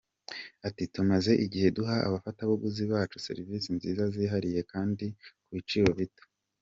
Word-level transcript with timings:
Ati 0.67 0.83
“Tumaze 0.93 1.31
igihe 1.45 1.67
duha 1.77 1.95
abafatabuguzi 2.07 2.83
bacu 2.91 3.17
serivisi 3.27 3.67
nziza 3.77 4.03
zihariye 4.15 4.61
kandi 4.71 5.05
ku 5.43 5.49
biciro 5.57 5.89
bito. 5.99 6.23